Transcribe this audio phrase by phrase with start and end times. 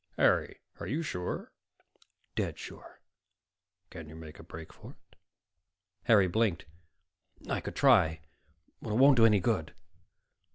[0.17, 1.51] "Harry, are you sure?"
[2.33, 3.01] "Dead sure."
[3.91, 5.15] "Can you make a break for it?"
[6.05, 6.65] Harry blinked.
[7.47, 8.21] "I could try.
[8.81, 9.75] But it won't do any good."